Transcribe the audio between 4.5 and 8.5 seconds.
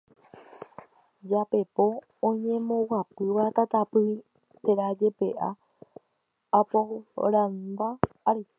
térã jepe'a akuporãva ári.